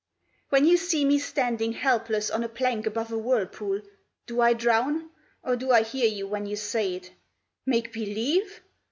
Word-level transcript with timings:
When 0.49 0.65
you 0.65 0.77
see 0.77 1.05
me 1.05 1.19
standing 1.19 1.73
helpless 1.73 2.31
on 2.31 2.43
a 2.43 2.49
plank 2.49 2.87
above 2.87 3.11
a 3.11 3.19
whirlpool, 3.19 3.81
Do 4.25 4.41
I 4.41 4.53
drown, 4.53 5.11
or 5.43 5.55
do 5.55 5.69
I 5.69 5.83
hear 5.83 6.07
you 6.07 6.25
when 6.27 6.47
you 6.47 6.55
say 6.55 6.95
it? 6.95 7.11
Make 7.67 7.93
believe? 7.93 8.63